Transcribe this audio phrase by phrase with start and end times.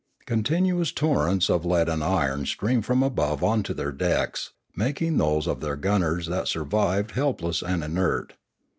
[0.25, 5.61] Continuous torrents of lead and iron streamed from above onto their decks, making those of
[5.61, 8.33] their gunners that survived helpless and inert.